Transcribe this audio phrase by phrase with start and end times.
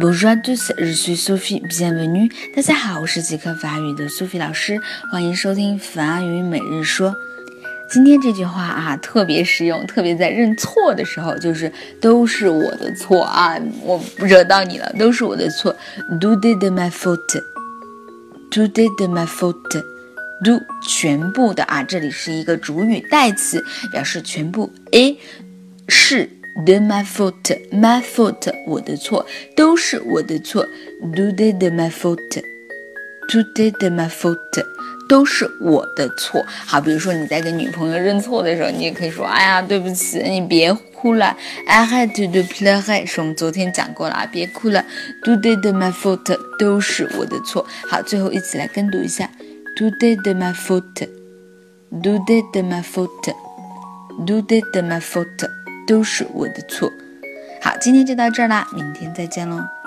[0.00, 2.30] Bonjour à tous, je suis Sophie, bienvenue.
[2.54, 7.14] 大家好，我是即刻法语的 Sophie 老师，欢迎收听法语每日说。
[7.90, 15.74] 今天这句话啊，特别实用，特别在认错的时候，就是都是我的错啊，我惹到你了，都是我的错。
[16.20, 17.42] Do it de ma faute,
[18.50, 19.82] tout est de ma faute.
[20.44, 24.72] Do 全部的啊，这里是一个主语代词，表示全部。
[24.92, 25.18] A
[25.88, 26.30] 是。
[26.66, 29.24] de ma faute, ma faute，我的错，
[29.54, 30.66] 都是我的错。
[31.14, 32.42] Tout est de ma faute,
[33.28, 34.64] tout est de ma faute，
[35.08, 36.44] 都是我的错。
[36.66, 41.36] 好，比如说你在跟女朋友认错的时候，你也可以说，哎呀，对不起，你别哭了。
[41.68, 44.84] I had to de pleurer，是我们昨天讲过了啊，别哭了。
[45.24, 47.64] Tout est de ma faute，都是我的错。
[47.88, 49.30] 好，最后一起来跟读一下。
[49.76, 51.08] Tout est de ma faute。
[51.92, 53.32] Do de ma faute.
[54.26, 55.57] Do de ma faute。
[55.88, 56.92] 都是我的错。
[57.62, 59.77] 好，今天就到这儿啦，明天再见喽。